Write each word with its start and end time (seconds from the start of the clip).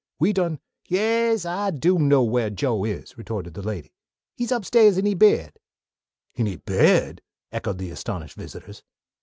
"We 0.17 0.33
done" 0.33 0.59
"Yas, 0.89 1.45
Ah 1.45 1.69
do 1.69 1.99
know 1.99 2.23
whar 2.23 2.49
Joe 2.49 2.85
is," 2.85 3.15
retorted 3.19 3.53
the 3.53 3.61
lady. 3.61 3.93
"He's 4.35 4.51
upstairs 4.51 4.97
in 4.97 5.05
he 5.05 5.13
bed." 5.13 5.59
"In 6.33 6.47
he 6.47 6.55
bed?" 6.55 7.21
echoed 7.51 7.77
the 7.77 7.91
astonished 7.91 8.35
visitors. 8.35 8.81